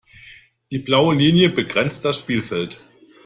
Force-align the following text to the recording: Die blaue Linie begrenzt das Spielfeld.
Die 0.71 0.79
blaue 0.79 1.13
Linie 1.13 1.49
begrenzt 1.51 2.05
das 2.05 2.17
Spielfeld. 2.17 2.79